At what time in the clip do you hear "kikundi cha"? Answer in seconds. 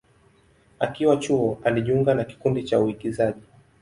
2.23-2.79